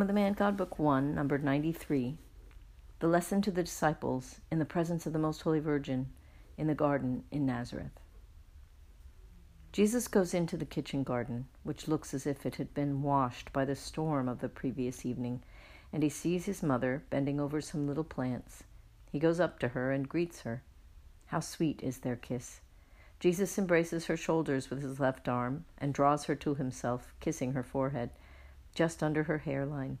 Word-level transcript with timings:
Of 0.00 0.06
the 0.06 0.12
Man 0.14 0.32
God, 0.32 0.56
Book 0.56 0.78
1, 0.78 1.12
number 1.12 1.38
93. 1.38 2.16
The 3.00 3.08
Lesson 3.08 3.42
to 3.42 3.50
the 3.50 3.64
Disciples 3.64 4.40
in 4.48 4.60
the 4.60 4.64
Presence 4.64 5.06
of 5.06 5.12
the 5.12 5.18
Most 5.18 5.42
Holy 5.42 5.58
Virgin 5.58 6.06
in 6.56 6.68
the 6.68 6.74
Garden 6.74 7.24
in 7.32 7.44
Nazareth. 7.44 7.98
Jesus 9.72 10.06
goes 10.06 10.34
into 10.34 10.56
the 10.56 10.64
kitchen 10.64 11.02
garden, 11.02 11.48
which 11.64 11.88
looks 11.88 12.14
as 12.14 12.28
if 12.28 12.46
it 12.46 12.56
had 12.56 12.72
been 12.74 13.02
washed 13.02 13.52
by 13.52 13.64
the 13.64 13.74
storm 13.74 14.28
of 14.28 14.38
the 14.38 14.48
previous 14.48 15.04
evening, 15.04 15.42
and 15.92 16.04
he 16.04 16.08
sees 16.08 16.46
his 16.46 16.62
mother 16.62 17.02
bending 17.10 17.40
over 17.40 17.60
some 17.60 17.88
little 17.88 18.04
plants. 18.04 18.62
He 19.10 19.18
goes 19.18 19.40
up 19.40 19.58
to 19.58 19.68
her 19.68 19.90
and 19.90 20.08
greets 20.08 20.42
her. 20.42 20.62
How 21.26 21.40
sweet 21.40 21.82
is 21.82 21.98
their 21.98 22.16
kiss! 22.16 22.60
Jesus 23.18 23.58
embraces 23.58 24.06
her 24.06 24.16
shoulders 24.16 24.70
with 24.70 24.80
his 24.80 25.00
left 25.00 25.28
arm 25.28 25.64
and 25.76 25.92
draws 25.92 26.26
her 26.26 26.36
to 26.36 26.54
himself, 26.54 27.12
kissing 27.18 27.54
her 27.54 27.64
forehead 27.64 28.10
just 28.78 29.02
under 29.02 29.24
her 29.24 29.38
hairline, 29.38 29.98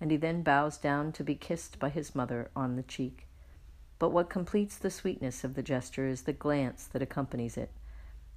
and 0.00 0.10
he 0.10 0.16
then 0.16 0.40
bows 0.40 0.78
down 0.78 1.12
to 1.12 1.22
be 1.22 1.34
kissed 1.34 1.78
by 1.78 1.90
his 1.90 2.14
mother 2.14 2.50
on 2.56 2.74
the 2.74 2.82
cheek. 2.82 3.26
But 3.98 4.12
what 4.12 4.30
completes 4.30 4.78
the 4.78 4.90
sweetness 4.90 5.44
of 5.44 5.54
the 5.54 5.62
gesture 5.62 6.08
is 6.08 6.22
the 6.22 6.32
glance 6.32 6.86
that 6.86 7.02
accompanies 7.02 7.58
it. 7.58 7.70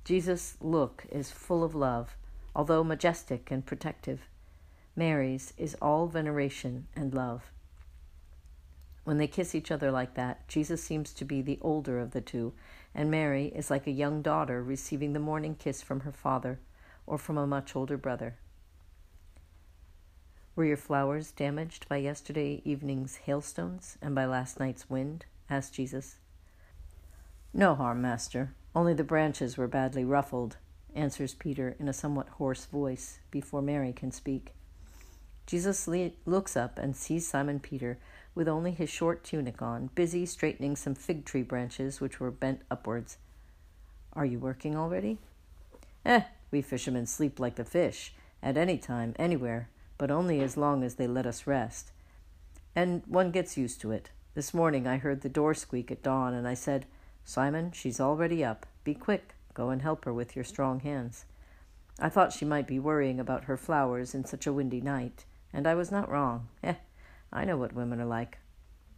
Jesus' 0.03 0.57
look 0.59 1.05
is 1.09 1.31
full 1.31 1.63
of 1.63 1.73
love, 1.73 2.17
although 2.53 2.83
majestic 2.83 3.49
and 3.49 3.65
protective. 3.65 4.27
Mary's 4.93 5.53
is 5.57 5.77
all 5.81 6.07
veneration 6.07 6.87
and 6.93 7.13
love. 7.13 7.43
When 9.05 9.19
they 9.19 9.27
kiss 9.27 9.55
each 9.55 9.71
other 9.71 9.89
like 9.89 10.15
that, 10.15 10.49
Jesus 10.49 10.83
seems 10.83 11.13
to 11.13 11.23
be 11.23 11.41
the 11.41 11.59
older 11.61 11.97
of 11.97 12.11
the 12.11 12.19
two, 12.19 12.51
and 12.93 13.09
Mary 13.09 13.53
is 13.55 13.69
like 13.69 13.87
a 13.87 13.91
young 13.91 14.21
daughter 14.21 14.61
receiving 14.61 15.13
the 15.13 15.19
morning 15.21 15.55
kiss 15.55 15.81
from 15.81 16.01
her 16.01 16.11
father 16.11 16.59
or 17.05 17.17
from 17.17 17.37
a 17.37 17.47
much 17.47 17.73
older 17.73 17.95
brother. 17.95 18.35
Were 20.57 20.65
your 20.65 20.75
flowers 20.75 21.29
damaged 21.29 21.87
by 21.87 21.97
yesterday 21.97 22.63
evening's 22.65 23.17
hailstones 23.17 23.95
and 24.01 24.15
by 24.15 24.25
last 24.25 24.59
night's 24.59 24.89
wind? 24.89 25.25
asked 25.51 25.75
Jesus. 25.75 26.15
No 27.53 27.75
harm, 27.75 28.01
master. 28.01 28.55
Only 28.75 28.95
the 28.95 29.03
branches 29.03 29.55
were 29.55 29.67
badly 29.67 30.03
ruffled, 30.03 30.57
answers 30.95 31.35
Peter 31.35 31.75
in 31.77 31.87
a 31.87 31.93
somewhat 31.93 32.29
hoarse 32.29 32.65
voice 32.65 33.19
before 33.29 33.61
Mary 33.61 33.93
can 33.93 34.11
speak. 34.11 34.55
Jesus 35.45 35.87
le- 35.87 36.13
looks 36.25 36.57
up 36.57 36.79
and 36.79 36.95
sees 36.95 37.27
Simon 37.27 37.59
Peter 37.59 37.99
with 38.33 38.47
only 38.47 38.71
his 38.71 38.89
short 38.89 39.23
tunic 39.23 39.61
on, 39.61 39.91
busy 39.93 40.25
straightening 40.25 40.75
some 40.75 40.95
fig 40.95 41.23
tree 41.23 41.43
branches 41.43 42.01
which 42.01 42.19
were 42.19 42.31
bent 42.31 42.63
upwards. 42.71 43.17
Are 44.13 44.25
you 44.25 44.39
working 44.39 44.75
already? 44.75 45.19
Eh, 46.03 46.21
we 46.49 46.63
fishermen 46.63 47.05
sleep 47.05 47.39
like 47.39 47.57
the 47.57 47.63
fish, 47.63 48.15
at 48.41 48.57
any 48.57 48.79
time, 48.79 49.13
anywhere, 49.19 49.69
but 49.97 50.11
only 50.11 50.41
as 50.41 50.57
long 50.57 50.83
as 50.83 50.95
they 50.95 51.07
let 51.07 51.25
us 51.25 51.47
rest. 51.47 51.91
And 52.75 53.01
one 53.07 53.31
gets 53.31 53.57
used 53.57 53.81
to 53.81 53.91
it. 53.91 54.11
This 54.35 54.53
morning 54.53 54.85
I 54.85 54.97
heard 54.97 55.21
the 55.21 55.29
door 55.29 55.53
squeak 55.53 55.91
at 55.91 56.03
dawn, 56.03 56.33
and 56.33 56.47
I 56.47 56.53
said, 56.53 56.85
Simon, 57.23 57.71
she's 57.71 57.99
already 57.99 58.43
up. 58.43 58.65
Be 58.83 58.93
quick. 58.93 59.33
Go 59.53 59.69
and 59.69 59.81
help 59.81 60.05
her 60.05 60.13
with 60.13 60.35
your 60.35 60.45
strong 60.45 60.81
hands. 60.81 61.25
I 61.99 62.09
thought 62.09 62.31
she 62.31 62.45
might 62.45 62.67
be 62.67 62.77
worrying 62.77 63.19
about 63.19 63.45
her 63.45 63.57
flowers 63.57 64.13
in 64.13 64.23
such 64.23 64.45
a 64.45 64.53
windy 64.53 64.81
night, 64.81 65.25
and 65.51 65.65
I 65.65 65.73
was 65.73 65.89
not 65.89 66.09
wrong. 66.09 66.47
Eh, 66.63 66.75
I 67.33 67.43
know 67.43 67.57
what 67.57 67.73
women 67.73 67.99
are 67.99 68.05
like. 68.05 68.37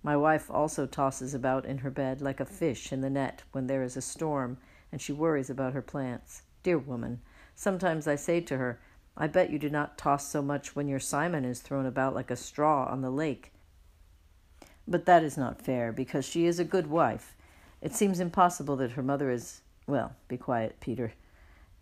My 0.04 0.18
wife 0.18 0.52
also 0.52 0.86
tosses 0.86 1.34
about 1.34 1.66
in 1.66 1.80
her 1.80 1.90
bed 1.90 2.22
like 2.22 2.42
a 2.42 2.46
fish 2.46 2.92
in 2.92 3.00
the 3.00 3.10
net 3.10 3.44
when 3.54 3.68
there 3.68 3.84
is 3.84 3.96
a 3.96 4.02
storm, 4.02 4.58
and 4.92 5.02
she 5.02 5.14
worries 5.14 5.50
about 5.50 5.74
her 5.74 5.82
plants. 5.82 6.42
Dear 6.62 6.78
woman, 6.78 7.22
sometimes 7.56 8.08
I 8.08 8.16
say 8.16 8.42
to 8.42 8.58
her, 8.58 8.80
I 9.22 9.28
bet 9.28 9.50
you 9.50 9.60
do 9.60 9.70
not 9.70 9.98
toss 9.98 10.26
so 10.26 10.42
much 10.42 10.78
when 10.78 10.88
your 10.88 11.02
Simon 11.02 11.44
is 11.44 11.60
thrown 11.60 11.86
about 11.86 12.16
like 12.16 12.32
a 12.32 12.38
straw 12.38 12.86
on 12.90 13.02
the 13.02 13.10
lake. 13.10 13.52
But 14.88 15.06
that 15.06 15.24
is 15.24 15.38
not 15.38 15.62
fair, 15.62 15.92
because 15.92 16.26
she 16.26 16.46
is 16.46 16.58
a 16.58 16.64
good 16.64 16.88
wife. 16.88 17.36
It 17.82 17.94
seems 17.94 18.22
impossible 18.22 18.78
that 18.78 18.92
her 18.92 19.04
mother 19.04 19.30
is. 19.30 19.62
Well, 19.86 20.14
be 20.30 20.38
quiet, 20.38 20.80
Peter. 20.80 21.14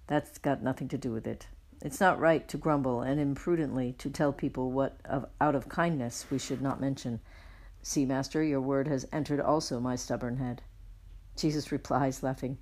That's 0.07 0.39
got 0.39 0.63
nothing 0.63 0.87
to 0.89 0.97
do 0.97 1.11
with 1.11 1.27
it. 1.27 1.47
It's 1.81 1.99
not 1.99 2.19
right 2.19 2.47
to 2.47 2.57
grumble 2.57 3.01
and 3.01 3.19
imprudently 3.19 3.93
to 3.99 4.09
tell 4.09 4.33
people 4.33 4.71
what, 4.71 4.97
of, 5.05 5.27
out 5.39 5.53
of 5.53 5.69
kindness, 5.69 6.25
we 6.31 6.39
should 6.39 6.61
not 6.61 6.81
mention. 6.81 7.19
See, 7.83 8.05
master, 8.05 8.43
your 8.43 8.61
word 8.61 8.87
has 8.87 9.07
entered 9.13 9.39
also 9.39 9.79
my 9.79 9.95
stubborn 9.95 10.37
head. 10.37 10.63
Jesus 11.35 11.71
replies, 11.71 12.23
laughing, 12.23 12.57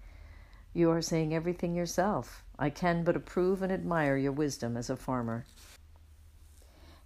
You 0.76 0.92
are 0.92 1.02
saying 1.02 1.34
everything 1.34 1.74
yourself. 1.74 2.44
I 2.60 2.70
can 2.70 3.06
but 3.06 3.16
approve 3.16 3.62
and 3.62 3.72
admire 3.72 4.18
your 4.18 4.34
wisdom 4.34 4.76
as 4.76 4.90
a 4.90 4.98
farmer. 4.98 5.46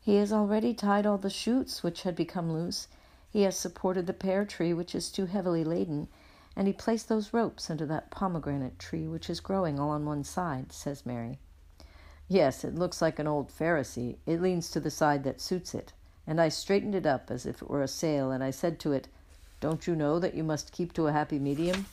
He 0.01 0.15
has 0.15 0.33
already 0.33 0.73
tied 0.73 1.05
all 1.05 1.19
the 1.19 1.29
shoots 1.29 1.83
which 1.83 2.01
had 2.01 2.15
become 2.15 2.51
loose. 2.51 2.87
He 3.29 3.43
has 3.43 3.55
supported 3.55 4.07
the 4.07 4.13
pear 4.13 4.43
tree 4.43 4.73
which 4.73 4.95
is 4.95 5.11
too 5.11 5.27
heavily 5.27 5.63
laden, 5.63 6.07
and 6.55 6.65
he 6.65 6.73
placed 6.73 7.09
those 7.09 7.31
ropes 7.31 7.69
under 7.69 7.85
that 7.85 8.09
pomegranate 8.09 8.79
tree 8.79 9.07
which 9.07 9.29
is 9.29 9.39
growing 9.39 9.79
all 9.79 9.91
on 9.91 10.03
one 10.03 10.23
side, 10.23 10.71
says 10.71 11.05
Mary. 11.05 11.37
Yes, 12.27 12.63
it 12.63 12.73
looks 12.73 13.03
like 13.03 13.19
an 13.19 13.27
old 13.27 13.51
Pharisee. 13.51 14.17
It 14.25 14.41
leans 14.41 14.71
to 14.71 14.79
the 14.79 14.89
side 14.89 15.23
that 15.25 15.39
suits 15.39 15.75
it. 15.75 15.93
And 16.25 16.41
I 16.41 16.49
straightened 16.49 16.95
it 16.95 17.05
up 17.05 17.29
as 17.29 17.45
if 17.45 17.61
it 17.61 17.69
were 17.69 17.83
a 17.83 17.87
sail, 17.87 18.31
and 18.31 18.43
I 18.43 18.49
said 18.49 18.79
to 18.79 18.93
it, 18.93 19.09
Don't 19.59 19.85
you 19.85 19.95
know 19.95 20.17
that 20.17 20.33
you 20.33 20.43
must 20.43 20.71
keep 20.71 20.91
to 20.93 21.05
a 21.05 21.11
happy 21.11 21.37
medium? 21.37 21.85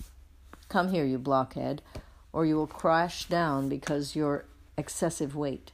Come 0.68 0.88
here, 0.88 1.04
you 1.04 1.18
blockhead 1.18 1.82
or 2.36 2.44
you 2.44 2.54
will 2.54 2.66
crash 2.66 3.24
down 3.24 3.66
because 3.66 4.14
your 4.14 4.44
excessive 4.76 5.34
weight. 5.34 5.72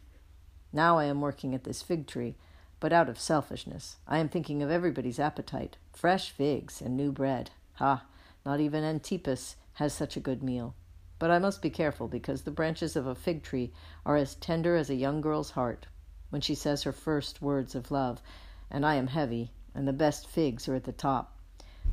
Now 0.73 0.97
I 0.97 1.07
am 1.07 1.21
working 1.21 1.57
at 1.57 1.65
this 1.65 1.83
fig 1.83 2.07
tree, 2.07 2.37
but 2.79 2.93
out 2.93 3.09
of 3.09 3.19
selfishness. 3.19 3.97
I 4.07 4.19
am 4.19 4.29
thinking 4.29 4.63
of 4.63 4.71
everybody's 4.71 5.19
appetite. 5.19 5.77
Fresh 5.93 6.31
figs 6.31 6.81
and 6.81 6.97
new 6.97 7.11
bread. 7.11 7.51
Ha! 7.75 8.05
Not 8.47 8.61
even 8.61 8.85
Antipas 8.85 9.57
has 9.73 9.93
such 9.93 10.17
a 10.17 10.21
good 10.21 10.41
meal. 10.41 10.77
But 11.19 11.33
I 11.33 11.41
must 11.41 11.63
be 11.63 11.69
careful 11.69 12.07
because 12.07 12.43
the 12.43 12.53
branches 12.53 12.95
of 12.95 13.09
a 13.09 13.17
fig 13.17 13.43
tree 13.43 13.73
are 14.07 14.17
as 14.17 14.37
tender 14.37 14.77
as 14.77 14.89
a 14.89 14.95
young 14.95 15.21
girl's 15.21 15.51
heart 15.51 15.89
when 16.31 16.41
she 16.41 16.55
says 16.55 16.85
her 16.85 16.93
first 16.93 17.43
words 17.43 17.75
of 17.75 17.91
love, 17.91 18.23
and 18.71 18.87
I 18.87 18.95
am 18.95 19.09
heavy, 19.09 19.51
and 19.75 19.89
the 19.89 19.93
best 19.93 20.29
figs 20.29 20.69
are 20.69 20.77
at 20.77 20.85
the 20.85 20.93
top. 20.93 21.37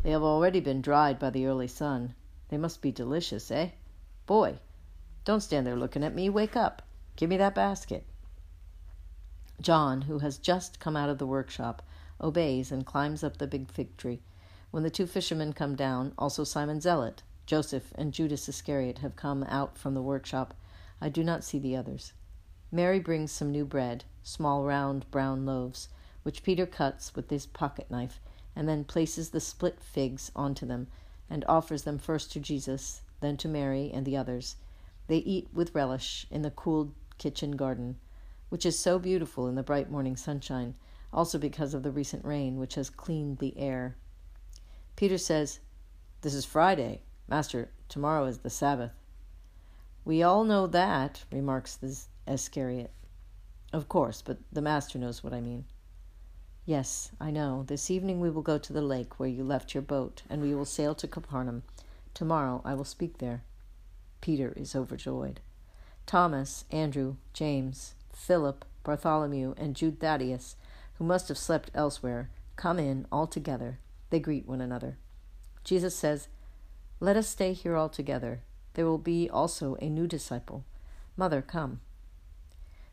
They 0.03 0.11
have 0.11 0.21
already 0.21 0.59
been 0.59 0.83
dried 0.83 1.17
by 1.17 1.31
the 1.31 1.47
early 1.47 1.67
sun. 1.67 2.13
They 2.49 2.57
must 2.57 2.81
be 2.81 2.91
delicious, 2.91 3.49
eh? 3.51 3.69
Boy, 4.25 4.59
don't 5.25 5.41
stand 5.41 5.65
there 5.65 5.75
looking 5.75 6.03
at 6.03 6.15
me. 6.15 6.29
Wake 6.29 6.55
up. 6.55 6.81
Give 7.15 7.29
me 7.29 7.37
that 7.37 7.55
basket. 7.55 8.05
John, 9.61 10.03
who 10.03 10.19
has 10.19 10.37
just 10.37 10.79
come 10.79 10.95
out 10.95 11.09
of 11.09 11.17
the 11.17 11.27
workshop, 11.27 11.81
obeys 12.21 12.71
and 12.71 12.85
climbs 12.85 13.23
up 13.23 13.37
the 13.37 13.47
big 13.47 13.69
fig 13.69 13.95
tree. 13.97 14.21
When 14.71 14.83
the 14.83 14.89
two 14.89 15.05
fishermen 15.05 15.53
come 15.53 15.75
down, 15.75 16.13
also 16.17 16.43
Simon 16.43 16.79
Zealot, 16.79 17.23
Joseph, 17.45 17.91
and 17.95 18.13
Judas 18.13 18.47
Iscariot 18.47 18.99
have 18.99 19.15
come 19.15 19.43
out 19.43 19.77
from 19.77 19.95
the 19.95 20.01
workshop. 20.01 20.53
I 21.01 21.09
do 21.09 21.23
not 21.23 21.43
see 21.43 21.59
the 21.59 21.75
others. 21.75 22.13
Mary 22.71 22.99
brings 22.99 23.31
some 23.31 23.51
new 23.51 23.65
bread, 23.65 24.05
small 24.21 24.63
round 24.63 25.09
brown 25.11 25.45
loaves, 25.45 25.89
which 26.23 26.43
Peter 26.43 26.65
cuts 26.65 27.15
with 27.15 27.29
his 27.29 27.47
pocket 27.47 27.89
knife, 27.89 28.21
and 28.55 28.69
then 28.69 28.83
places 28.83 29.31
the 29.31 29.39
split 29.39 29.81
figs 29.81 30.31
onto 30.35 30.65
them, 30.65 30.87
and 31.29 31.45
offers 31.47 31.83
them 31.83 31.97
first 31.97 32.31
to 32.31 32.39
Jesus, 32.39 33.01
then 33.21 33.37
to 33.37 33.47
Mary 33.47 33.91
and 33.93 34.05
the 34.05 34.17
others. 34.17 34.55
They 35.07 35.17
eat 35.17 35.47
with 35.53 35.73
relish 35.75 36.27
in 36.29 36.41
the 36.41 36.51
cool 36.51 36.93
kitchen 37.17 37.51
garden, 37.51 37.97
which 38.49 38.65
is 38.65 38.77
so 38.77 38.99
beautiful 38.99 39.47
in 39.47 39.55
the 39.55 39.63
bright 39.63 39.89
morning 39.89 40.15
sunshine, 40.15 40.75
also 41.11 41.37
because 41.37 41.73
of 41.73 41.83
the 41.83 41.91
recent 41.91 42.25
rain, 42.25 42.57
which 42.57 42.75
has 42.75 42.89
cleaned 42.89 43.39
the 43.39 43.57
air. 43.57 43.95
Peter 44.95 45.17
says, 45.17 45.59
This 46.21 46.33
is 46.33 46.45
Friday. 46.45 47.01
Master, 47.27 47.69
tomorrow 47.87 48.25
is 48.25 48.39
the 48.39 48.49
Sabbath. 48.49 48.91
We 50.05 50.23
all 50.23 50.43
know 50.43 50.67
that, 50.67 51.23
remarks 51.31 51.75
the 51.75 51.97
Iscariot. 52.27 52.91
Of 53.71 53.87
course, 53.87 54.21
but 54.21 54.39
the 54.51 54.61
Master 54.61 54.97
knows 54.97 55.23
what 55.23 55.33
I 55.33 55.41
mean. 55.41 55.65
Yes, 56.69 57.09
I 57.19 57.31
know. 57.31 57.63
This 57.65 57.89
evening 57.89 58.19
we 58.19 58.29
will 58.29 58.43
go 58.43 58.59
to 58.59 58.73
the 58.73 58.83
lake 58.83 59.19
where 59.19 59.27
you 59.27 59.43
left 59.43 59.73
your 59.73 59.81
boat, 59.81 60.21
and 60.29 60.39
we 60.39 60.53
will 60.53 60.65
sail 60.65 60.93
to 60.93 61.07
Capernaum. 61.07 61.63
Tomorrow 62.13 62.61
I 62.63 62.75
will 62.75 62.83
speak 62.83 63.17
there. 63.17 63.41
Peter 64.21 64.53
is 64.55 64.75
overjoyed. 64.75 65.39
Thomas, 66.05 66.65
Andrew, 66.69 67.15
James, 67.33 67.95
Philip, 68.13 68.65
Bartholomew, 68.83 69.55
and 69.57 69.75
Jude 69.75 69.99
Thaddeus, 69.99 70.57
who 70.99 71.05
must 71.05 71.27
have 71.29 71.39
slept 71.39 71.71
elsewhere, 71.73 72.29
come 72.55 72.77
in 72.77 73.07
all 73.11 73.25
together. 73.25 73.79
They 74.11 74.19
greet 74.19 74.47
one 74.47 74.61
another. 74.61 74.99
Jesus 75.63 75.95
says, 75.95 76.27
Let 76.99 77.17
us 77.17 77.27
stay 77.27 77.53
here 77.53 77.77
all 77.77 77.89
together. 77.89 78.41
There 78.75 78.85
will 78.85 78.99
be 78.99 79.27
also 79.27 79.75
a 79.81 79.89
new 79.89 80.05
disciple. 80.05 80.65
Mother, 81.17 81.41
come. 81.41 81.79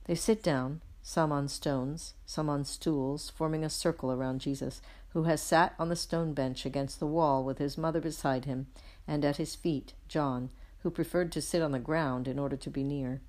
They 0.07 0.15
sit 0.15 0.43
down, 0.43 0.81
some 1.09 1.31
on 1.31 1.47
stones, 1.47 2.15
some 2.27 2.51
on 2.51 2.65
stools, 2.65 3.31
forming 3.31 3.63
a 3.63 3.71
circle 3.71 4.11
around 4.11 4.41
Jesus, 4.41 4.83
who 5.11 5.23
has 5.23 5.41
sat 5.41 5.73
on 5.79 5.89
the 5.89 5.95
stone 5.95 6.35
bench 6.35 6.67
against 6.67 6.99
the 6.99 7.07
wall 7.07 7.45
with 7.45 7.59
his 7.59 7.79
mother 7.79 8.01
beside 8.01 8.45
him 8.45 8.67
and 9.07 9.25
at 9.25 9.37
his 9.37 9.55
feet 9.55 9.93
John, 10.09 10.51
who 10.81 10.91
preferred 10.91 11.31
to 11.31 11.41
sit 11.41 11.63
on 11.63 11.71
the 11.71 11.79
ground 11.79 12.27
in 12.27 12.41
order 12.41 12.57
to 12.57 12.71
be 12.71 12.83
near. 12.83 13.21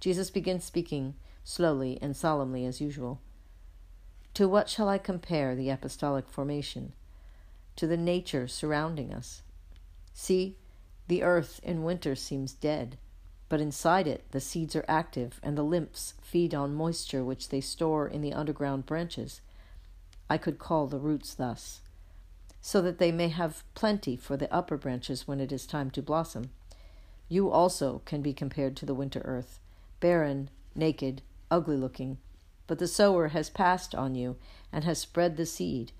Jesus 0.00 0.30
begins 0.30 0.64
speaking 0.64 1.14
slowly 1.44 1.96
and 2.02 2.16
solemnly 2.16 2.66
as 2.66 2.80
usual. 2.80 3.20
To 4.34 4.48
what 4.48 4.68
shall 4.68 4.88
I 4.88 4.98
compare 4.98 5.54
the 5.54 5.70
apostolic 5.70 6.28
formation? 6.28 6.92
To 7.76 7.86
the 7.86 7.96
nature 7.96 8.48
surrounding 8.48 9.14
us. 9.14 9.42
See, 10.12 10.56
the 11.06 11.22
earth 11.22 11.60
in 11.62 11.84
winter 11.84 12.16
seems 12.16 12.52
dead, 12.52 12.98
but 13.48 13.60
inside 13.60 14.06
it 14.06 14.24
the 14.32 14.40
seeds 14.40 14.74
are 14.74 14.84
active 14.88 15.40
and 15.42 15.56
the 15.56 15.62
lymphs 15.62 16.14
feed 16.20 16.54
on 16.54 16.74
moisture 16.74 17.24
which 17.24 17.48
they 17.48 17.60
store 17.60 18.08
in 18.08 18.20
the 18.20 18.32
underground 18.32 18.86
branches. 18.86 19.40
I 20.28 20.38
could 20.38 20.58
call 20.58 20.86
the 20.86 20.98
roots 20.98 21.34
thus, 21.34 21.80
so 22.60 22.82
that 22.82 22.98
they 22.98 23.12
may 23.12 23.28
have 23.28 23.62
plenty 23.74 24.16
for 24.16 24.36
the 24.36 24.52
upper 24.52 24.76
branches 24.76 25.28
when 25.28 25.40
it 25.40 25.52
is 25.52 25.66
time 25.66 25.90
to 25.92 26.02
blossom. 26.02 26.50
You 27.28 27.50
also 27.50 28.02
can 28.04 28.22
be 28.22 28.32
compared 28.32 28.76
to 28.76 28.86
the 28.86 28.94
winter 28.94 29.22
earth, 29.24 29.60
barren, 30.00 30.50
naked, 30.74 31.22
ugly 31.50 31.76
looking, 31.76 32.18
but 32.66 32.78
the 32.78 32.88
sower 32.88 33.28
has 33.28 33.50
passed 33.50 33.94
on 33.94 34.14
you 34.14 34.36
and 34.72 34.84
has 34.84 34.98
spread 34.98 35.36
the 35.36 35.46
seed. 35.46 35.92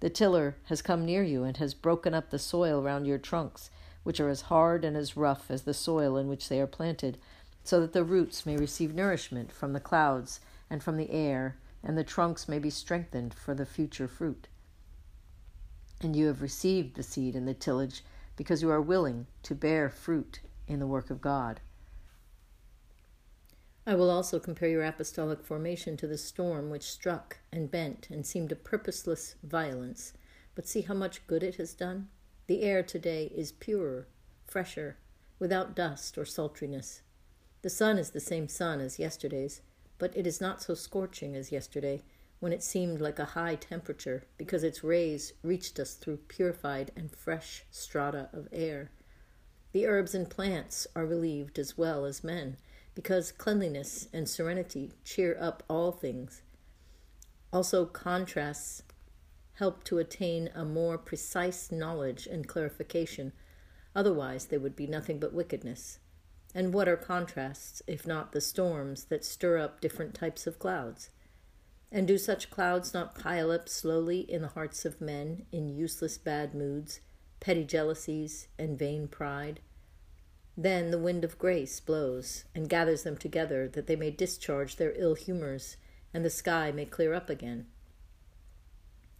The 0.00 0.10
tiller 0.10 0.56
has 0.64 0.82
come 0.82 1.06
near 1.06 1.22
you 1.22 1.44
and 1.44 1.56
has 1.56 1.74
broken 1.74 2.12
up 2.12 2.30
the 2.30 2.38
soil 2.38 2.82
round 2.82 3.06
your 3.06 3.18
trunks, 3.18 3.70
which 4.02 4.20
are 4.20 4.28
as 4.28 4.42
hard 4.42 4.84
and 4.84 4.96
as 4.96 5.16
rough 5.16 5.50
as 5.50 5.62
the 5.62 5.74
soil 5.74 6.16
in 6.16 6.28
which 6.28 6.48
they 6.48 6.60
are 6.60 6.66
planted, 6.66 7.18
so 7.64 7.80
that 7.80 7.92
the 7.92 8.04
roots 8.04 8.44
may 8.44 8.56
receive 8.56 8.94
nourishment 8.94 9.52
from 9.52 9.72
the 9.72 9.80
clouds 9.80 10.40
and 10.68 10.82
from 10.82 10.96
the 10.96 11.10
air, 11.10 11.56
and 11.82 11.96
the 11.96 12.04
trunks 12.04 12.48
may 12.48 12.58
be 12.58 12.70
strengthened 12.70 13.34
for 13.34 13.54
the 13.54 13.66
future 13.66 14.08
fruit. 14.08 14.48
And 16.00 16.16
you 16.16 16.26
have 16.26 16.42
received 16.42 16.96
the 16.96 17.02
seed 17.02 17.36
and 17.36 17.46
the 17.46 17.54
tillage 17.54 18.02
because 18.36 18.62
you 18.62 18.70
are 18.70 18.80
willing 18.80 19.26
to 19.44 19.54
bear 19.54 19.88
fruit 19.88 20.40
in 20.66 20.80
the 20.80 20.86
work 20.86 21.10
of 21.10 21.20
God. 21.20 21.60
I 23.86 23.94
will 23.94 24.10
also 24.10 24.38
compare 24.38 24.68
your 24.68 24.84
apostolic 24.84 25.42
formation 25.42 25.96
to 25.96 26.06
the 26.06 26.18
storm 26.18 26.70
which 26.70 26.90
struck 26.90 27.38
and 27.52 27.70
bent 27.70 28.08
and 28.10 28.24
seemed 28.24 28.52
a 28.52 28.56
purposeless 28.56 29.34
violence. 29.42 30.12
But 30.54 30.68
see 30.68 30.82
how 30.82 30.94
much 30.94 31.26
good 31.26 31.42
it 31.42 31.56
has 31.56 31.74
done? 31.74 32.08
The 32.46 32.62
air 32.62 32.82
today 32.82 33.30
is 33.34 33.52
purer, 33.52 34.08
fresher, 34.46 34.96
without 35.38 35.76
dust 35.76 36.18
or 36.18 36.24
sultriness. 36.24 37.02
The 37.62 37.70
sun 37.70 37.98
is 37.98 38.10
the 38.10 38.20
same 38.20 38.48
sun 38.48 38.80
as 38.80 38.98
yesterday's, 38.98 39.62
but 39.98 40.16
it 40.16 40.26
is 40.26 40.40
not 40.40 40.60
so 40.60 40.74
scorching 40.74 41.36
as 41.36 41.52
yesterday, 41.52 42.02
when 42.40 42.52
it 42.52 42.62
seemed 42.62 43.00
like 43.00 43.20
a 43.20 43.24
high 43.24 43.54
temperature, 43.54 44.24
because 44.36 44.64
its 44.64 44.82
rays 44.82 45.32
reached 45.42 45.78
us 45.78 45.94
through 45.94 46.16
purified 46.28 46.90
and 46.96 47.14
fresh 47.14 47.64
strata 47.70 48.28
of 48.32 48.48
air. 48.52 48.90
The 49.72 49.86
herbs 49.86 50.14
and 50.14 50.28
plants 50.28 50.86
are 50.96 51.06
relieved 51.06 51.58
as 51.58 51.78
well 51.78 52.04
as 52.04 52.24
men 52.24 52.56
because 52.94 53.32
cleanliness 53.32 54.08
and 54.12 54.28
serenity 54.28 54.92
cheer 55.04 55.36
up 55.40 55.62
all 55.68 55.92
things. 55.92 56.42
Also, 57.52 57.86
contrasts 57.86 58.82
help 59.54 59.84
to 59.84 59.98
attain 59.98 60.50
a 60.54 60.64
more 60.64 60.98
precise 60.98 61.70
knowledge 61.70 62.26
and 62.26 62.48
clarification, 62.48 63.32
otherwise, 63.94 64.46
they 64.46 64.58
would 64.58 64.76
be 64.76 64.86
nothing 64.86 65.18
but 65.18 65.34
wickedness. 65.34 65.98
And 66.54 66.74
what 66.74 66.88
are 66.88 66.96
contrasts, 66.96 67.82
if 67.86 68.06
not 68.06 68.32
the 68.32 68.40
storms 68.40 69.04
that 69.04 69.24
stir 69.24 69.58
up 69.58 69.80
different 69.80 70.14
types 70.14 70.46
of 70.46 70.58
clouds? 70.58 71.10
And 71.90 72.06
do 72.06 72.18
such 72.18 72.50
clouds 72.50 72.94
not 72.94 73.18
pile 73.18 73.50
up 73.50 73.68
slowly 73.68 74.20
in 74.20 74.42
the 74.42 74.48
hearts 74.48 74.84
of 74.84 75.00
men 75.00 75.46
in 75.52 75.68
useless 75.68 76.18
bad 76.18 76.54
moods, 76.54 77.00
petty 77.40 77.64
jealousies, 77.64 78.48
and 78.58 78.78
vain 78.78 79.08
pride? 79.08 79.60
Then 80.56 80.90
the 80.90 80.98
wind 80.98 81.24
of 81.24 81.38
grace 81.38 81.80
blows 81.80 82.44
and 82.54 82.68
gathers 82.68 83.02
them 83.02 83.16
together 83.16 83.68
that 83.68 83.86
they 83.86 83.96
may 83.96 84.10
discharge 84.10 84.76
their 84.76 84.92
ill 84.96 85.14
humors 85.14 85.76
and 86.12 86.24
the 86.24 86.30
sky 86.30 86.70
may 86.72 86.84
clear 86.84 87.14
up 87.14 87.30
again. 87.30 87.66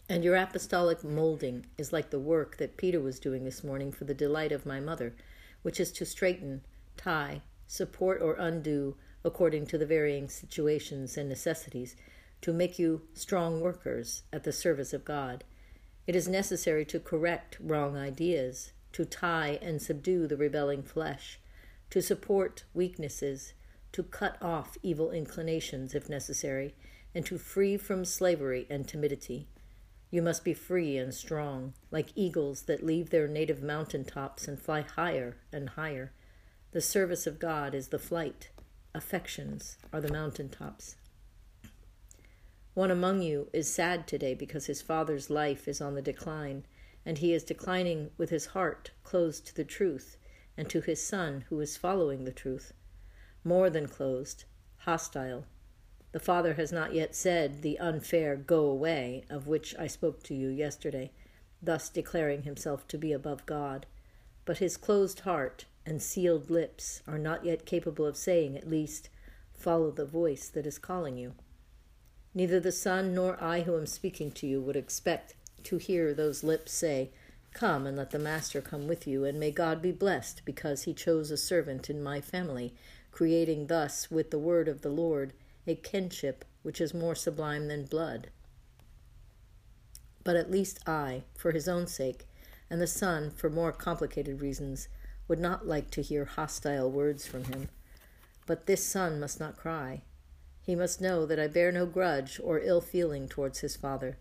And 0.08 0.24
your 0.24 0.36
apostolic 0.36 1.04
molding 1.04 1.66
is 1.78 1.92
like 1.92 2.10
the 2.10 2.18
work 2.18 2.56
that 2.58 2.76
Peter 2.76 3.00
was 3.00 3.20
doing 3.20 3.44
this 3.44 3.64
morning 3.64 3.92
for 3.92 4.04
the 4.04 4.14
delight 4.14 4.52
of 4.52 4.66
my 4.66 4.80
mother, 4.80 5.14
which 5.62 5.80
is 5.80 5.92
to 5.92 6.04
straighten, 6.04 6.62
tie, 6.96 7.42
support, 7.66 8.20
or 8.20 8.34
undo 8.34 8.96
according 9.24 9.66
to 9.66 9.78
the 9.78 9.86
varying 9.86 10.28
situations 10.28 11.16
and 11.16 11.28
necessities, 11.28 11.96
to 12.40 12.52
make 12.52 12.78
you 12.78 13.02
strong 13.14 13.60
workers 13.60 14.24
at 14.32 14.42
the 14.42 14.52
service 14.52 14.92
of 14.92 15.04
God. 15.04 15.44
It 16.06 16.16
is 16.16 16.26
necessary 16.26 16.84
to 16.86 16.98
correct 16.98 17.56
wrong 17.60 17.96
ideas, 17.96 18.72
to 18.92 19.04
tie 19.04 19.58
and 19.62 19.80
subdue 19.80 20.26
the 20.26 20.36
rebelling 20.36 20.82
flesh, 20.82 21.38
to 21.90 22.02
support 22.02 22.64
weaknesses, 22.74 23.52
to 23.92 24.02
cut 24.02 24.36
off 24.42 24.76
evil 24.82 25.12
inclinations 25.12 25.94
if 25.94 26.08
necessary, 26.08 26.74
and 27.14 27.24
to 27.26 27.38
free 27.38 27.76
from 27.76 28.04
slavery 28.04 28.66
and 28.68 28.88
timidity. 28.88 29.46
You 30.12 30.20
must 30.20 30.44
be 30.44 30.52
free 30.52 30.98
and 30.98 31.14
strong, 31.14 31.72
like 31.90 32.12
eagles 32.14 32.64
that 32.64 32.84
leave 32.84 33.08
their 33.08 33.26
native 33.26 33.62
mountain 33.62 34.04
tops 34.04 34.46
and 34.46 34.60
fly 34.60 34.82
higher 34.82 35.38
and 35.50 35.70
higher. 35.70 36.12
The 36.72 36.82
service 36.82 37.26
of 37.26 37.38
God 37.38 37.74
is 37.74 37.88
the 37.88 37.98
flight, 37.98 38.50
affections 38.94 39.78
are 39.90 40.02
the 40.02 40.12
mountain 40.12 40.50
tops. 40.50 40.96
One 42.74 42.90
among 42.90 43.22
you 43.22 43.48
is 43.54 43.72
sad 43.72 44.06
today 44.06 44.34
because 44.34 44.66
his 44.66 44.82
father's 44.82 45.30
life 45.30 45.66
is 45.66 45.80
on 45.80 45.94
the 45.94 46.02
decline 46.02 46.66
and 47.06 47.16
he 47.16 47.32
is 47.32 47.42
declining 47.42 48.10
with 48.18 48.28
his 48.28 48.46
heart 48.46 48.90
closed 49.04 49.46
to 49.46 49.56
the 49.56 49.64
truth 49.64 50.18
and 50.58 50.68
to 50.68 50.82
his 50.82 51.02
son 51.02 51.46
who 51.48 51.58
is 51.58 51.78
following 51.78 52.24
the 52.24 52.32
truth. 52.32 52.74
More 53.44 53.70
than 53.70 53.88
closed, 53.88 54.44
hostile. 54.80 55.46
The 56.12 56.20
Father 56.20 56.54
has 56.54 56.70
not 56.70 56.94
yet 56.94 57.14
said 57.14 57.62
the 57.62 57.78
unfair 57.78 58.36
go 58.36 58.66
away 58.66 59.24
of 59.30 59.46
which 59.46 59.74
I 59.78 59.86
spoke 59.86 60.22
to 60.24 60.34
you 60.34 60.48
yesterday, 60.48 61.10
thus 61.62 61.88
declaring 61.88 62.42
himself 62.42 62.86
to 62.88 62.98
be 62.98 63.12
above 63.12 63.46
God. 63.46 63.86
But 64.44 64.58
his 64.58 64.76
closed 64.76 65.20
heart 65.20 65.64
and 65.86 66.02
sealed 66.02 66.50
lips 66.50 67.02
are 67.08 67.18
not 67.18 67.46
yet 67.46 67.64
capable 67.64 68.04
of 68.04 68.18
saying, 68.18 68.58
at 68.58 68.68
least, 68.68 69.08
follow 69.54 69.90
the 69.90 70.04
voice 70.04 70.48
that 70.48 70.66
is 70.66 70.78
calling 70.78 71.16
you. 71.16 71.32
Neither 72.34 72.60
the 72.60 72.72
Son 72.72 73.14
nor 73.14 73.42
I 73.42 73.62
who 73.62 73.76
am 73.76 73.86
speaking 73.86 74.32
to 74.32 74.46
you 74.46 74.60
would 74.60 74.76
expect 74.76 75.34
to 75.64 75.78
hear 75.78 76.12
those 76.12 76.44
lips 76.44 76.72
say, 76.72 77.10
Come 77.54 77.86
and 77.86 77.96
let 77.96 78.10
the 78.10 78.18
Master 78.18 78.60
come 78.60 78.86
with 78.86 79.06
you, 79.06 79.24
and 79.24 79.40
may 79.40 79.50
God 79.50 79.80
be 79.80 79.92
blessed 79.92 80.42
because 80.44 80.82
he 80.82 80.92
chose 80.92 81.30
a 81.30 81.36
servant 81.36 81.88
in 81.88 82.02
my 82.02 82.20
family, 82.20 82.74
creating 83.10 83.68
thus 83.68 84.10
with 84.10 84.30
the 84.30 84.38
word 84.38 84.68
of 84.68 84.82
the 84.82 84.88
Lord 84.90 85.32
a 85.66 85.74
kinship 85.74 86.44
which 86.62 86.80
is 86.80 86.94
more 86.94 87.14
sublime 87.14 87.68
than 87.68 87.84
blood. 87.84 88.28
But 90.24 90.36
at 90.36 90.50
least 90.50 90.78
I, 90.88 91.24
for 91.36 91.52
his 91.52 91.68
own 91.68 91.86
sake, 91.86 92.26
and 92.70 92.80
the 92.80 92.86
Son, 92.86 93.30
for 93.30 93.50
more 93.50 93.72
complicated 93.72 94.40
reasons, 94.40 94.88
would 95.28 95.40
not 95.40 95.66
like 95.66 95.90
to 95.90 96.02
hear 96.02 96.24
hostile 96.24 96.90
words 96.90 97.26
from 97.26 97.44
him. 97.44 97.68
But 98.46 98.66
this 98.66 98.84
son 98.84 99.20
must 99.20 99.38
not 99.38 99.56
cry. 99.56 100.02
He 100.60 100.74
must 100.74 101.00
know 101.00 101.26
that 101.26 101.38
I 101.38 101.46
bear 101.48 101.72
no 101.72 101.86
grudge 101.86 102.40
or 102.42 102.60
ill 102.60 102.80
feeling 102.80 103.28
towards 103.28 103.60
his 103.60 103.76
father 103.76 104.16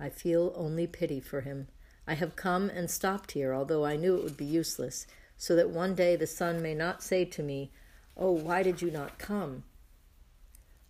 I 0.00 0.08
feel 0.10 0.52
only 0.56 0.86
pity 0.86 1.20
for 1.20 1.40
him. 1.40 1.68
I 2.06 2.14
have 2.14 2.36
come 2.36 2.70
and 2.70 2.90
stopped 2.90 3.32
here, 3.32 3.52
although 3.52 3.84
I 3.84 3.96
knew 3.96 4.16
it 4.16 4.22
would 4.22 4.36
be 4.36 4.44
useless, 4.44 5.06
so 5.36 5.56
that 5.56 5.70
one 5.70 5.94
day 5.94 6.16
the 6.16 6.26
son 6.26 6.62
may 6.62 6.74
not 6.74 7.02
say 7.02 7.24
to 7.24 7.42
me, 7.42 7.70
Oh, 8.16 8.32
why 8.32 8.62
did 8.62 8.80
you 8.80 8.90
not 8.90 9.18
come? 9.18 9.64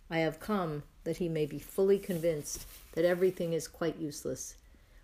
I 0.09 0.19
have 0.19 0.39
come 0.39 0.83
that 1.03 1.17
he 1.17 1.29
may 1.29 1.45
be 1.45 1.59
fully 1.59 1.99
convinced 1.99 2.65
that 2.93 3.05
everything 3.05 3.53
is 3.53 3.67
quite 3.67 3.99
useless. 3.99 4.55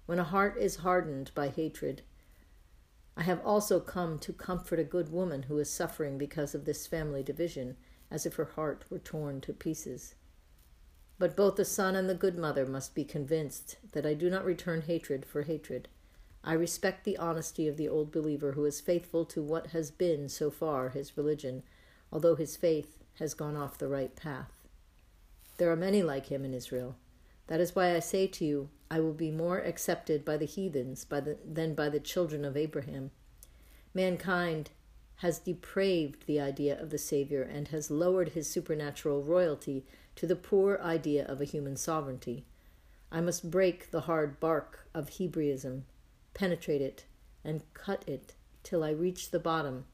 When 0.06 0.20
a 0.20 0.24
heart 0.24 0.58
is 0.58 0.78
hardened 0.78 1.32
by 1.36 1.50
hatred, 1.50 2.02
I 3.18 3.24
have 3.24 3.44
also 3.46 3.80
come 3.80 4.20
to 4.20 4.34
comfort 4.34 4.80
a 4.80 4.84
good 4.84 5.12
woman 5.12 5.44
who 5.44 5.58
is 5.60 5.70
suffering 5.70 6.18
because 6.18 6.54
of 6.54 6.66
this 6.66 6.88
family 6.88 7.24
division, 7.24 7.78
as 8.12 8.26
if 8.26 8.36
her 8.36 8.46
heart 8.46 8.84
were 8.90 9.00
torn 9.00 9.42
to 9.42 9.54
pieces. 9.54 10.16
But 11.18 11.36
both 11.36 11.56
the 11.56 11.66
son 11.66 11.96
and 11.96 12.10
the 12.10 12.14
good 12.14 12.38
mother 12.38 12.66
must 12.66 12.94
be 12.94 13.06
convinced 13.06 13.78
that 13.94 14.06
I 14.06 14.16
do 14.16 14.30
not 14.30 14.44
return 14.44 14.82
hatred 14.82 15.26
for 15.26 15.44
hatred. 15.44 15.88
I 16.44 16.54
respect 16.54 17.06
the 17.06 17.18
honesty 17.18 17.68
of 17.68 17.78
the 17.78 17.88
old 17.88 18.12
believer 18.12 18.52
who 18.52 18.66
is 18.66 18.82
faithful 18.82 19.24
to 19.26 19.42
what 19.42 19.68
has 19.68 19.92
been 19.92 20.28
so 20.30 20.52
far 20.52 20.90
his 20.90 21.16
religion, 21.16 21.64
although 22.12 22.36
his 22.36 22.58
faith 22.58 23.04
has 23.20 23.34
gone 23.34 23.56
off 23.56 23.78
the 23.78 23.88
right 23.88 24.14
path. 24.16 24.65
There 25.58 25.72
are 25.72 25.78
many 25.78 26.04
like 26.04 26.28
him 26.28 26.44
in 26.44 26.54
Israel. 26.54 26.96
That 27.48 27.60
is 27.60 27.76
why 27.76 27.96
I 27.96 28.00
say 28.00 28.28
to 28.28 28.46
you, 28.46 28.70
I 28.90 29.00
will 29.00 29.14
be 29.14 29.32
more 29.32 29.60
accepted 29.60 30.26
by 30.26 30.38
the 30.38 30.46
heathens 30.46 31.06
by 31.06 31.20
the, 31.20 31.38
than 31.46 31.76
by 31.76 31.90
the 31.90 32.00
children 32.00 32.44
of 32.44 32.58
Abraham. 32.58 33.12
Mankind 33.94 34.72
has 35.18 35.40
depraved 35.40 36.26
the 36.28 36.40
idea 36.40 36.80
of 36.80 36.90
the 36.90 36.98
Savior 36.98 37.42
and 37.42 37.70
has 37.70 37.90
lowered 37.90 38.30
his 38.30 38.50
supernatural 38.50 39.24
royalty 39.24 39.86
to 40.16 40.28
the 40.28 40.36
poor 40.36 40.80
idea 40.84 41.26
of 41.26 41.40
a 41.40 41.46
human 41.46 41.78
sovereignty. 41.78 42.46
I 43.12 43.22
must 43.22 43.50
break 43.50 43.92
the 43.92 44.02
hard 44.02 44.40
bark 44.40 44.90
of 44.94 45.18
Hebraism, 45.18 45.86
penetrate 46.34 46.82
it, 46.82 47.06
and 47.44 47.64
cut 47.74 48.04
it 48.08 48.34
till 48.64 48.84
I 48.84 48.92
reach 48.92 49.32
the 49.32 49.40
bottom, 49.40 49.86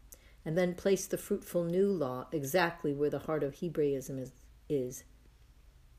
and 0.43 0.57
then 0.57 0.73
place 0.73 1.05
the 1.05 1.17
fruitful 1.17 1.65
new 1.65 1.87
law 1.87 2.27
exactly 2.31 2.93
where 2.93 3.09
the 3.09 3.19
heart 3.19 3.43
of 3.43 3.55
Hebraism 3.59 4.17
is. 4.17 4.31
is. 4.67 5.03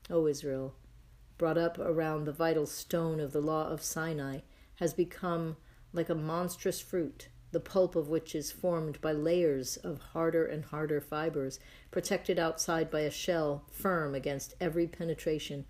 O 0.09 0.27
Israel, 0.27 0.75
brought 1.37 1.57
up 1.57 1.79
around 1.79 2.25
the 2.25 2.31
vital 2.31 2.65
stone 2.65 3.19
of 3.19 3.31
the 3.31 3.41
law 3.41 3.67
of 3.67 3.81
Sinai, 3.81 4.39
has 4.75 4.93
become 4.93 5.57
like 5.93 6.09
a 6.09 6.15
monstrous 6.15 6.81
fruit, 6.81 7.29
the 7.51 7.59
pulp 7.59 7.95
of 7.95 8.09
which 8.09 8.35
is 8.35 8.51
formed 8.51 8.99
by 8.99 9.11
layers 9.11 9.77
of 9.77 9.99
harder 9.99 10.45
and 10.45 10.65
harder 10.65 10.99
fibers, 10.99 11.59
protected 11.91 12.37
outside 12.39 12.89
by 12.89 13.01
a 13.01 13.11
shell 13.11 13.63
firm 13.71 14.13
against 14.15 14.55
every 14.59 14.87
penetration 14.87 15.65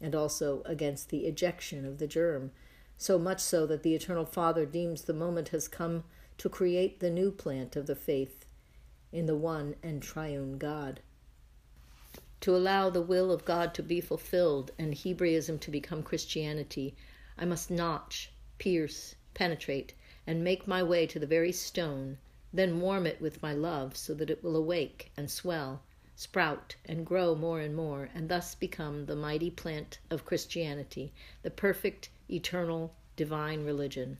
and 0.00 0.14
also 0.14 0.62
against 0.64 1.10
the 1.10 1.26
ejection 1.26 1.84
of 1.84 1.98
the 1.98 2.06
germ, 2.06 2.52
so 2.96 3.18
much 3.18 3.40
so 3.40 3.66
that 3.66 3.82
the 3.82 3.94
Eternal 3.94 4.24
Father 4.24 4.64
deems 4.64 5.02
the 5.02 5.12
moment 5.12 5.48
has 5.48 5.68
come 5.68 6.04
to 6.38 6.48
create 6.48 7.00
the 7.00 7.10
new 7.10 7.30
plant 7.30 7.76
of 7.76 7.86
the 7.86 7.96
faith 7.96 8.44
in 9.12 9.26
the 9.26 9.36
one 9.36 9.74
and 9.82 10.02
triune 10.02 10.58
God. 10.58 11.00
To 12.44 12.54
allow 12.54 12.90
the 12.90 13.00
will 13.00 13.32
of 13.32 13.46
God 13.46 13.72
to 13.72 13.82
be 13.82 14.02
fulfilled 14.02 14.70
and 14.78 14.92
Hebraism 14.94 15.58
to 15.60 15.70
become 15.70 16.02
Christianity, 16.02 16.94
I 17.38 17.46
must 17.46 17.70
notch, 17.70 18.32
pierce, 18.58 19.14
penetrate, 19.32 19.94
and 20.26 20.44
make 20.44 20.68
my 20.68 20.82
way 20.82 21.06
to 21.06 21.18
the 21.18 21.26
very 21.26 21.52
stone, 21.52 22.18
then 22.52 22.82
warm 22.82 23.06
it 23.06 23.18
with 23.18 23.40
my 23.40 23.54
love 23.54 23.96
so 23.96 24.12
that 24.12 24.28
it 24.28 24.44
will 24.44 24.56
awake 24.56 25.10
and 25.16 25.30
swell, 25.30 25.84
sprout 26.16 26.76
and 26.84 27.06
grow 27.06 27.34
more 27.34 27.60
and 27.60 27.74
more, 27.74 28.10
and 28.14 28.28
thus 28.28 28.54
become 28.54 29.06
the 29.06 29.16
mighty 29.16 29.50
plant 29.50 29.98
of 30.10 30.26
Christianity, 30.26 31.14
the 31.40 31.50
perfect, 31.50 32.10
eternal, 32.28 32.94
divine 33.16 33.64
religion. 33.64 34.18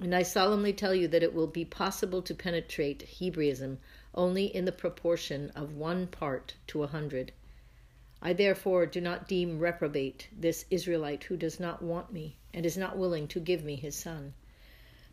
And 0.00 0.16
I 0.16 0.24
solemnly 0.24 0.72
tell 0.72 0.96
you 0.96 1.06
that 1.06 1.22
it 1.22 1.32
will 1.32 1.46
be 1.46 1.64
possible 1.64 2.22
to 2.22 2.34
penetrate 2.34 3.02
Hebraism 3.02 3.78
only 4.16 4.46
in 4.46 4.64
the 4.64 4.72
proportion 4.72 5.50
of 5.50 5.76
one 5.76 6.06
part 6.06 6.54
to 6.66 6.82
a 6.82 6.86
hundred. 6.86 7.32
I 8.22 8.32
therefore 8.32 8.86
do 8.86 9.00
not 9.00 9.28
deem 9.28 9.58
reprobate 9.58 10.28
this 10.32 10.64
Israelite 10.70 11.24
who 11.24 11.36
does 11.36 11.60
not 11.60 11.82
want 11.82 12.12
me 12.12 12.36
and 12.54 12.64
is 12.64 12.76
not 12.76 12.96
willing 12.96 13.28
to 13.28 13.40
give 13.40 13.62
me 13.62 13.76
his 13.76 13.94
son. 13.94 14.32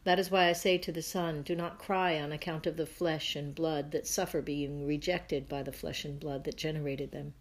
That 0.05 0.19
is 0.19 0.29
why 0.29 0.49
I 0.49 0.53
say 0.53 0.77
to 0.79 0.91
the 0.91 1.01
Son, 1.01 1.43
Do 1.43 1.55
not 1.55 1.79
cry 1.79 2.19
on 2.19 2.33
account 2.33 2.67
of 2.67 2.75
the 2.75 2.85
flesh 2.85 3.37
and 3.37 3.55
blood 3.55 3.91
that 3.91 4.05
suffer 4.05 4.41
being 4.41 4.85
rejected 4.85 5.47
by 5.47 5.63
the 5.63 5.71
flesh 5.71 6.03
and 6.03 6.19
blood 6.19 6.43
that 6.43 6.57
generated 6.57 7.11
them. 7.11 7.33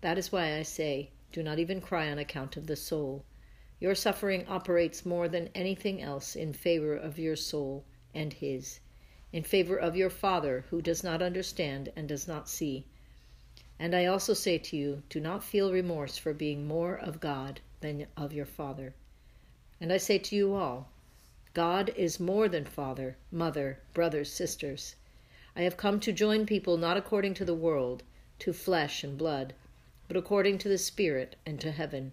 That 0.00 0.16
is 0.16 0.30
why 0.30 0.56
I 0.56 0.62
say, 0.62 1.10
Do 1.32 1.42
not 1.42 1.58
even 1.58 1.80
cry 1.80 2.08
on 2.08 2.18
account 2.18 2.56
of 2.56 2.68
the 2.68 2.76
soul. 2.76 3.24
Your 3.80 3.96
suffering 3.96 4.46
operates 4.46 5.04
more 5.04 5.28
than 5.28 5.50
anything 5.56 6.00
else 6.00 6.36
in 6.36 6.52
favor 6.52 6.94
of 6.94 7.18
your 7.18 7.34
soul 7.34 7.84
and 8.14 8.32
his 8.32 8.78
in 9.32 9.42
favor 9.42 9.76
of 9.76 9.96
your 9.96 10.10
Father 10.10 10.64
who 10.70 10.80
does 10.80 11.04
not 11.04 11.22
understand 11.22 11.92
and 11.94 12.08
does 12.08 12.26
not 12.26 12.48
see. 12.48 12.84
And 13.78 13.94
I 13.94 14.06
also 14.06 14.34
say 14.34 14.58
to 14.58 14.76
you, 14.76 15.02
do 15.08 15.20
not 15.20 15.44
feel 15.44 15.72
remorse 15.72 16.16
for 16.16 16.32
being 16.32 16.66
more 16.66 16.94
of 16.96 17.20
God 17.20 17.60
than 17.80 18.06
of 18.16 18.32
your 18.32 18.46
Father. 18.46 18.94
And 19.80 19.92
I 19.92 19.98
say 19.98 20.18
to 20.18 20.34
you 20.34 20.54
all, 20.54 20.88
God 21.54 21.92
is 21.96 22.20
more 22.20 22.48
than 22.48 22.64
father, 22.64 23.16
mother, 23.30 23.78
brothers, 23.94 24.32
sisters. 24.32 24.96
I 25.54 25.62
have 25.62 25.76
come 25.76 26.00
to 26.00 26.12
join 26.12 26.46
people 26.46 26.76
not 26.76 26.96
according 26.96 27.34
to 27.34 27.44
the 27.44 27.54
world, 27.54 28.02
to 28.40 28.52
flesh 28.52 29.02
and 29.02 29.18
blood, 29.18 29.54
but 30.06 30.16
according 30.16 30.58
to 30.58 30.68
the 30.68 30.78
Spirit 30.78 31.36
and 31.44 31.60
to 31.60 31.70
heaven. 31.70 32.12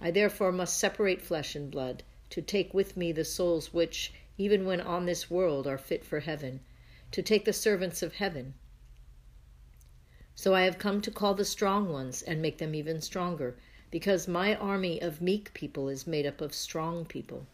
I 0.00 0.10
therefore 0.10 0.52
must 0.52 0.78
separate 0.78 1.22
flesh 1.22 1.54
and 1.54 1.70
blood, 1.70 2.02
to 2.30 2.42
take 2.42 2.74
with 2.74 2.96
me 2.96 3.12
the 3.12 3.24
souls 3.24 3.72
which, 3.72 4.12
even 4.38 4.64
when 4.64 4.80
on 4.80 5.06
this 5.06 5.30
world, 5.30 5.66
are 5.66 5.78
fit 5.78 6.04
for 6.04 6.20
heaven, 6.20 6.60
to 7.10 7.22
take 7.22 7.44
the 7.44 7.52
servants 7.52 8.02
of 8.02 8.14
heaven. 8.14 8.54
So 10.34 10.54
I 10.54 10.62
have 10.62 10.78
come 10.78 11.00
to 11.02 11.10
call 11.10 11.34
the 11.34 11.44
strong 11.44 11.92
ones 11.92 12.22
and 12.22 12.40
make 12.40 12.58
them 12.58 12.74
even 12.74 13.00
stronger, 13.00 13.56
because 13.90 14.26
my 14.26 14.54
army 14.54 15.00
of 15.00 15.20
meek 15.20 15.52
people 15.52 15.88
is 15.88 16.06
made 16.06 16.26
up 16.26 16.40
of 16.40 16.54
strong 16.54 17.04
people. 17.04 17.46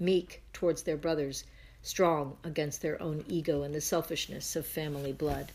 Meek 0.00 0.42
towards 0.52 0.82
their 0.82 0.96
brothers, 0.96 1.44
strong 1.82 2.38
against 2.42 2.80
their 2.80 3.00
own 3.02 3.22
ego 3.28 3.62
and 3.62 3.74
the 3.74 3.80
selfishness 3.80 4.56
of 4.56 4.66
family 4.66 5.12
blood. 5.12 5.52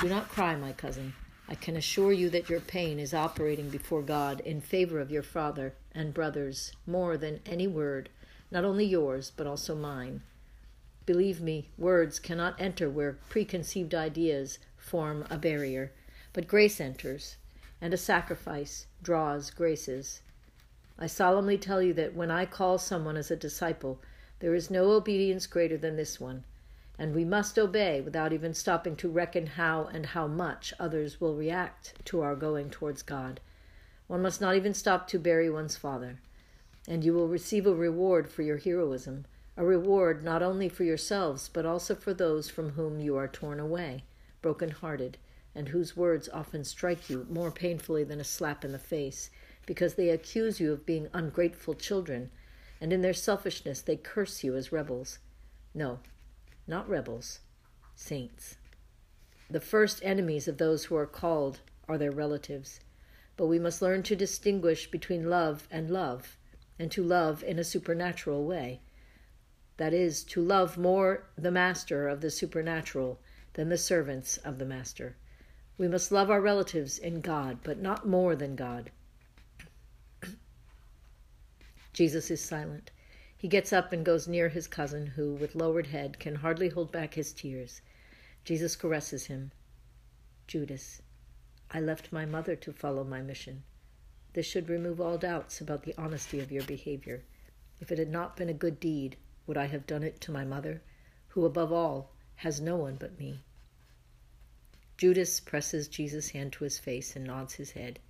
Do 0.00 0.08
not 0.08 0.30
cry, 0.30 0.56
my 0.56 0.72
cousin. 0.72 1.12
I 1.46 1.54
can 1.54 1.76
assure 1.76 2.12
you 2.12 2.30
that 2.30 2.48
your 2.48 2.60
pain 2.60 2.98
is 2.98 3.12
operating 3.12 3.68
before 3.68 4.00
God 4.00 4.40
in 4.40 4.62
favor 4.62 4.98
of 4.98 5.10
your 5.10 5.22
father 5.22 5.74
and 5.92 6.14
brothers 6.14 6.72
more 6.86 7.18
than 7.18 7.40
any 7.44 7.66
word 7.66 8.08
not 8.54 8.64
only 8.64 8.84
yours, 8.84 9.32
but 9.36 9.48
also 9.48 9.74
mine. 9.74 10.22
Believe 11.06 11.40
me, 11.40 11.68
words 11.76 12.20
cannot 12.20 12.58
enter 12.60 12.88
where 12.88 13.18
preconceived 13.28 13.92
ideas 13.92 14.60
form 14.76 15.26
a 15.28 15.36
barrier, 15.36 15.90
but 16.32 16.46
grace 16.46 16.80
enters, 16.80 17.36
and 17.80 17.92
a 17.92 17.96
sacrifice 17.96 18.86
draws 19.02 19.50
graces. 19.50 20.22
I 20.96 21.08
solemnly 21.08 21.58
tell 21.58 21.82
you 21.82 21.92
that 21.94 22.14
when 22.14 22.30
I 22.30 22.46
call 22.46 22.78
someone 22.78 23.16
as 23.16 23.28
a 23.28 23.36
disciple, 23.36 24.00
there 24.38 24.54
is 24.54 24.70
no 24.70 24.92
obedience 24.92 25.48
greater 25.48 25.76
than 25.76 25.96
this 25.96 26.20
one, 26.20 26.44
and 26.96 27.12
we 27.12 27.24
must 27.24 27.58
obey 27.58 28.00
without 28.00 28.32
even 28.32 28.54
stopping 28.54 28.94
to 28.96 29.08
reckon 29.08 29.46
how 29.46 29.86
and 29.86 30.06
how 30.06 30.28
much 30.28 30.72
others 30.78 31.20
will 31.20 31.34
react 31.34 31.94
to 32.04 32.20
our 32.20 32.36
going 32.36 32.70
towards 32.70 33.02
God. 33.02 33.40
One 34.06 34.22
must 34.22 34.40
not 34.40 34.54
even 34.54 34.74
stop 34.74 35.08
to 35.08 35.18
bury 35.18 35.50
one's 35.50 35.76
father 35.76 36.20
and 36.86 37.04
you 37.04 37.12
will 37.14 37.28
receive 37.28 37.66
a 37.66 37.74
reward 37.74 38.28
for 38.28 38.42
your 38.42 38.58
heroism, 38.58 39.24
a 39.56 39.64
reward 39.64 40.22
not 40.22 40.42
only 40.42 40.68
for 40.68 40.84
yourselves, 40.84 41.48
but 41.48 41.64
also 41.64 41.94
for 41.94 42.12
those 42.12 42.50
from 42.50 42.70
whom 42.70 43.00
you 43.00 43.16
are 43.16 43.28
torn 43.28 43.58
away, 43.60 44.04
broken 44.42 44.70
hearted, 44.70 45.16
and 45.54 45.68
whose 45.68 45.96
words 45.96 46.28
often 46.32 46.64
strike 46.64 47.08
you 47.08 47.26
more 47.30 47.50
painfully 47.50 48.04
than 48.04 48.20
a 48.20 48.24
slap 48.24 48.64
in 48.64 48.72
the 48.72 48.78
face, 48.78 49.30
because 49.66 49.94
they 49.94 50.10
accuse 50.10 50.60
you 50.60 50.72
of 50.72 50.84
being 50.84 51.08
ungrateful 51.12 51.74
children, 51.74 52.30
and 52.80 52.92
in 52.92 53.00
their 53.00 53.14
selfishness 53.14 53.80
they 53.80 53.96
curse 53.96 54.44
you 54.44 54.56
as 54.56 54.72
rebels. 54.72 55.18
No, 55.72 56.00
not 56.66 56.88
rebels, 56.88 57.40
saints. 57.94 58.56
The 59.48 59.60
first 59.60 60.00
enemies 60.02 60.48
of 60.48 60.58
those 60.58 60.84
who 60.84 60.96
are 60.96 61.06
called 61.06 61.60
are 61.88 61.96
their 61.96 62.10
relatives. 62.10 62.80
But 63.36 63.46
we 63.46 63.58
must 63.58 63.82
learn 63.82 64.02
to 64.04 64.16
distinguish 64.16 64.90
between 64.90 65.30
love 65.30 65.68
and 65.70 65.90
love 65.90 66.36
and 66.78 66.90
to 66.90 67.02
love 67.02 67.42
in 67.42 67.58
a 67.58 67.64
supernatural 67.64 68.44
way. 68.44 68.80
That 69.76 69.92
is, 69.92 70.22
to 70.24 70.40
love 70.40 70.78
more 70.78 71.24
the 71.36 71.50
master 71.50 72.08
of 72.08 72.20
the 72.20 72.30
supernatural 72.30 73.20
than 73.54 73.68
the 73.68 73.78
servants 73.78 74.36
of 74.38 74.58
the 74.58 74.64
master. 74.64 75.16
We 75.76 75.88
must 75.88 76.12
love 76.12 76.30
our 76.30 76.40
relatives 76.40 76.98
in 76.98 77.20
God, 77.20 77.58
but 77.62 77.80
not 77.80 78.06
more 78.06 78.36
than 78.36 78.54
God. 78.54 78.90
Jesus 81.92 82.30
is 82.30 82.40
silent. 82.40 82.90
He 83.36 83.48
gets 83.48 83.72
up 83.72 83.92
and 83.92 84.04
goes 84.04 84.28
near 84.28 84.48
his 84.48 84.66
cousin, 84.68 85.06
who, 85.06 85.34
with 85.34 85.54
lowered 85.54 85.88
head, 85.88 86.18
can 86.18 86.36
hardly 86.36 86.68
hold 86.68 86.92
back 86.92 87.14
his 87.14 87.32
tears. 87.32 87.80
Jesus 88.44 88.76
caresses 88.76 89.26
him. 89.26 89.50
Judas, 90.46 91.02
I 91.70 91.80
left 91.80 92.12
my 92.12 92.24
mother 92.24 92.54
to 92.56 92.72
follow 92.72 93.04
my 93.04 93.20
mission. 93.20 93.64
This 94.34 94.46
should 94.46 94.68
remove 94.68 95.00
all 95.00 95.16
doubts 95.16 95.60
about 95.60 95.84
the 95.84 95.94
honesty 95.96 96.40
of 96.40 96.50
your 96.50 96.64
behavior. 96.64 97.22
If 97.80 97.92
it 97.92 97.98
had 97.98 98.10
not 98.10 98.36
been 98.36 98.48
a 98.48 98.54
good 98.54 98.80
deed, 98.80 99.16
would 99.46 99.56
I 99.56 99.66
have 99.66 99.86
done 99.86 100.02
it 100.02 100.20
to 100.22 100.32
my 100.32 100.44
mother, 100.44 100.82
who 101.28 101.44
above 101.44 101.72
all 101.72 102.10
has 102.36 102.60
no 102.60 102.74
one 102.76 102.96
but 102.96 103.16
me? 103.16 103.44
Judas 104.98 105.38
presses 105.38 105.86
Jesus' 105.86 106.30
hand 106.30 106.52
to 106.54 106.64
his 106.64 106.80
face 106.80 107.14
and 107.14 107.24
nods 107.24 107.54
his 107.54 107.72
head, 107.72 108.00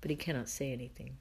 but 0.00 0.10
he 0.10 0.16
cannot 0.16 0.48
say 0.48 0.72
anything. 0.72 1.18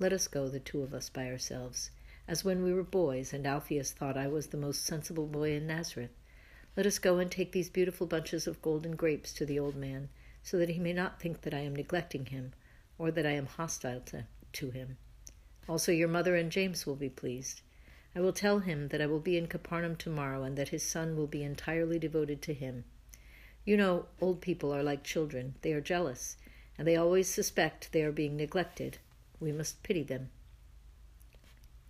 Let 0.00 0.12
us 0.12 0.26
go, 0.26 0.48
the 0.48 0.58
two 0.58 0.82
of 0.82 0.92
us, 0.92 1.08
by 1.08 1.30
ourselves, 1.30 1.92
as 2.26 2.44
when 2.44 2.64
we 2.64 2.74
were 2.74 2.82
boys 2.82 3.32
and 3.32 3.46
Alpheus 3.46 3.92
thought 3.92 4.16
I 4.16 4.26
was 4.26 4.48
the 4.48 4.56
most 4.56 4.84
sensible 4.84 5.28
boy 5.28 5.52
in 5.52 5.68
Nazareth. 5.68 6.10
Let 6.76 6.86
us 6.86 6.98
go 6.98 7.18
and 7.18 7.30
take 7.30 7.52
these 7.52 7.70
beautiful 7.70 8.08
bunches 8.08 8.48
of 8.48 8.60
golden 8.62 8.96
grapes 8.96 9.32
to 9.34 9.46
the 9.46 9.60
old 9.60 9.76
man, 9.76 10.08
so 10.42 10.58
that 10.58 10.70
he 10.70 10.80
may 10.80 10.92
not 10.92 11.20
think 11.20 11.42
that 11.42 11.54
I 11.54 11.60
am 11.60 11.76
neglecting 11.76 12.26
him 12.26 12.52
or 12.98 13.10
that 13.10 13.26
I 13.26 13.32
am 13.32 13.46
hostile 13.46 14.00
to, 14.06 14.26
to 14.54 14.70
him. 14.70 14.96
Also, 15.68 15.92
your 15.92 16.08
mother 16.08 16.36
and 16.36 16.50
James 16.50 16.86
will 16.86 16.96
be 16.96 17.08
pleased. 17.08 17.60
I 18.14 18.20
will 18.20 18.32
tell 18.32 18.60
him 18.60 18.88
that 18.88 19.00
I 19.00 19.06
will 19.06 19.20
be 19.20 19.36
in 19.36 19.46
Capernaum 19.46 19.96
tomorrow 19.96 20.42
and 20.42 20.56
that 20.56 20.68
his 20.70 20.82
son 20.82 21.16
will 21.16 21.26
be 21.26 21.42
entirely 21.42 21.98
devoted 21.98 22.40
to 22.42 22.54
him. 22.54 22.84
You 23.64 23.76
know, 23.76 24.06
old 24.20 24.40
people 24.40 24.72
are 24.72 24.82
like 24.82 25.02
children. 25.02 25.56
They 25.62 25.72
are 25.72 25.80
jealous, 25.80 26.36
and 26.78 26.86
they 26.86 26.96
always 26.96 27.28
suspect 27.28 27.90
they 27.92 28.02
are 28.02 28.12
being 28.12 28.36
neglected. 28.36 28.98
We 29.40 29.52
must 29.52 29.82
pity 29.82 30.04
them. 30.04 30.30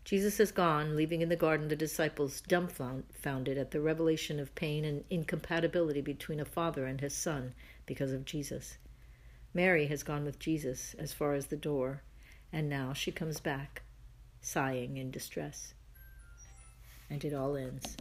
Jesus 0.07 0.39
has 0.39 0.53
gone, 0.53 0.97
leaving 0.97 1.21
in 1.21 1.29
the 1.29 1.37
garden 1.37 1.69
the 1.69 1.77
disciples 1.77 2.41
dumbfounded 2.41 3.59
at 3.59 3.73
the 3.73 3.81
revelation 3.81 4.39
of 4.39 4.55
pain 4.55 4.85
and 4.85 5.05
incompatibility 5.11 6.01
between 6.01 6.41
a 6.41 6.45
father 6.45 6.87
and 6.87 7.01
his 7.01 7.13
son 7.13 7.55
because 7.87 8.13
of 8.13 8.25
Jesus. 8.25 8.79
Mary 9.57 9.87
has 9.87 10.03
gone 10.03 10.23
with 10.23 10.39
Jesus 10.39 10.95
as 10.99 11.15
far 11.15 11.33
as 11.33 11.47
the 11.47 11.57
door, 11.57 12.03
and 12.53 12.69
now 12.69 12.93
she 12.93 13.11
comes 13.11 13.41
back, 13.41 13.85
sighing 14.43 14.99
in 14.99 15.11
distress. 15.11 15.73
And 17.09 17.25
it 17.25 17.33
all 17.33 17.57
ends. 17.57 17.97